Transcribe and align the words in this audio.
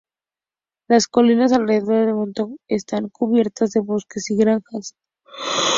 Las 0.89 1.07
colinas 1.07 1.53
alrededor 1.53 2.07
de 2.07 2.13
Monmouth 2.15 2.59
están 2.67 3.09
cubiertas 3.09 3.69
de 3.73 3.81
bosques 3.81 4.31
y 4.31 4.35
granjas. 4.35 4.95